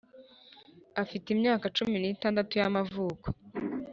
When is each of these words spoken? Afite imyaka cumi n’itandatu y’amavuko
Afite 1.01 1.27
imyaka 1.35 1.65
cumi 1.77 1.95
n’itandatu 1.99 2.53
y’amavuko 2.59 3.27